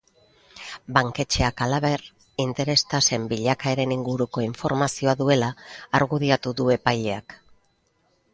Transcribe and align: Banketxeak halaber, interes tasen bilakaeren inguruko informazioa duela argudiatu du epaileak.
Banketxeak 0.95 1.59
halaber, 1.65 2.05
interes 2.45 2.77
tasen 2.93 3.27
bilakaeren 3.33 3.93
inguruko 3.97 4.45
informazioa 4.47 5.15
duela 5.21 5.51
argudiatu 6.01 6.57
du 6.63 6.69
epaileak. 6.79 7.39